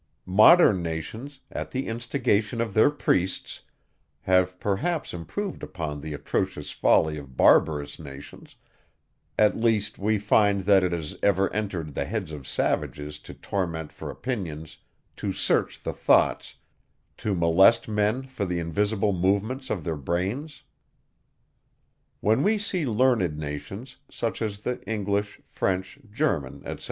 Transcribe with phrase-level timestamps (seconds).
[0.25, 3.61] Modern nations, at the instigation of their priests,
[4.21, 8.55] have perhaps improved upon the atrocious folly of barbarous nations;
[9.37, 13.91] at least, we find, that it has ever entered the heads of savages to torment
[13.93, 14.77] for opinions,
[15.17, 16.55] to search the thoughts,
[17.17, 20.63] to molest men for the invisible movements of their brains?
[22.21, 26.79] When we see learned nations, such as the English, French, German, etc.